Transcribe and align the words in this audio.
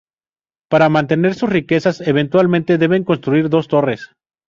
Para 0.67 0.89
mantener 0.89 1.35
sus 1.35 1.47
riquezas, 1.51 2.01
eventualmente 2.01 2.79
deben 2.79 3.03
construir 3.03 3.49
dos 3.49 3.67
torres. 3.67 4.09